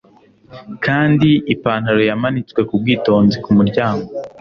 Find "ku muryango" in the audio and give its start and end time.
3.43-4.07